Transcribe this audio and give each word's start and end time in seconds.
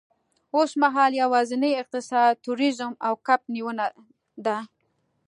اوسمهال 0.55 1.11
یوازېنی 1.23 1.71
اقتصاد 1.81 2.31
تورېزم 2.45 2.91
او 3.05 3.13
کب 3.27 3.41
نیونه 3.53 3.85
ده. 4.45 4.57